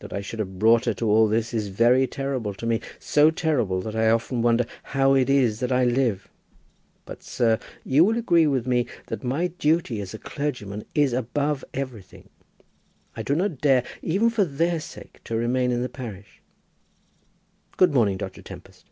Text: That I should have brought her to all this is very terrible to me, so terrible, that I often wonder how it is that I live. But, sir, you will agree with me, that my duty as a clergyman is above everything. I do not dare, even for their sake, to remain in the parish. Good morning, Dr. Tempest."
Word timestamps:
That 0.00 0.12
I 0.12 0.22
should 0.22 0.40
have 0.40 0.58
brought 0.58 0.86
her 0.86 0.94
to 0.94 1.08
all 1.08 1.28
this 1.28 1.54
is 1.54 1.68
very 1.68 2.04
terrible 2.08 2.52
to 2.52 2.66
me, 2.66 2.80
so 2.98 3.30
terrible, 3.30 3.80
that 3.82 3.94
I 3.94 4.10
often 4.10 4.42
wonder 4.42 4.66
how 4.82 5.14
it 5.14 5.30
is 5.30 5.60
that 5.60 5.70
I 5.70 5.84
live. 5.84 6.26
But, 7.06 7.22
sir, 7.22 7.60
you 7.84 8.04
will 8.04 8.18
agree 8.18 8.48
with 8.48 8.66
me, 8.66 8.86
that 9.06 9.22
my 9.22 9.46
duty 9.46 10.00
as 10.00 10.14
a 10.14 10.18
clergyman 10.18 10.84
is 10.96 11.12
above 11.12 11.64
everything. 11.74 12.28
I 13.14 13.22
do 13.22 13.36
not 13.36 13.58
dare, 13.58 13.84
even 14.02 14.30
for 14.30 14.44
their 14.44 14.80
sake, 14.80 15.20
to 15.26 15.36
remain 15.36 15.70
in 15.70 15.82
the 15.82 15.88
parish. 15.88 16.42
Good 17.76 17.94
morning, 17.94 18.16
Dr. 18.16 18.42
Tempest." 18.42 18.86